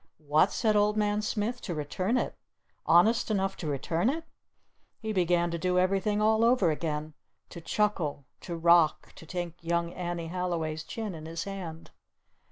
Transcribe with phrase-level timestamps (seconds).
[0.17, 1.61] "What?" said Old Man Smith.
[1.61, 2.33] "To return it?
[2.87, 4.23] Honest enough to return it?"
[4.97, 7.13] He began to do everything all over again!
[7.49, 8.25] To chuckle!
[8.39, 9.13] To rock!
[9.13, 11.91] To take Young Annie Halliway's chin in his hand!